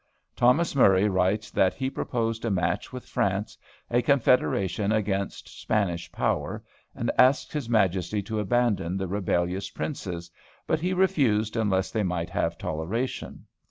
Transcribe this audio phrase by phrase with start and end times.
[0.35, 3.55] Thomas Murray writes that he "proposed a match with France,
[3.91, 6.63] a confederation against Spanish power,
[6.95, 10.31] and asked his Majesty to abandon the rebellious princes,
[10.65, 13.45] but he refused unless they might have toleration."